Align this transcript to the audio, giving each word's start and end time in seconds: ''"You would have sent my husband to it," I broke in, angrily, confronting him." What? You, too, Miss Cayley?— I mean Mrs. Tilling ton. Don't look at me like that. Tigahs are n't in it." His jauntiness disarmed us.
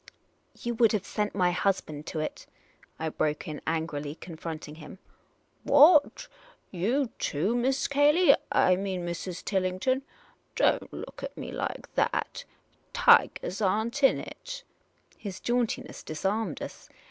''"You 0.63 0.73
would 0.73 0.93
have 0.93 1.05
sent 1.05 1.35
my 1.35 1.51
husband 1.51 2.07
to 2.07 2.19
it," 2.21 2.47
I 2.97 3.09
broke 3.09 3.47
in, 3.47 3.61
angrily, 3.67 4.15
confronting 4.15 4.73
him." 4.81 4.97
What? 5.77 6.27
You, 6.71 7.11
too, 7.19 7.55
Miss 7.55 7.87
Cayley?— 7.87 8.33
I 8.51 8.77
mean 8.77 9.05
Mrs. 9.05 9.45
Tilling 9.45 9.79
ton. 9.79 10.01
Don't 10.55 10.91
look 10.91 11.21
at 11.21 11.37
me 11.37 11.51
like 11.51 11.93
that. 11.93 12.45
Tigahs 12.95 13.61
are 13.63 13.85
n't 13.85 14.01
in 14.01 14.17
it." 14.19 14.63
His 15.19 15.39
jauntiness 15.39 16.01
disarmed 16.01 16.63
us. 16.63 16.89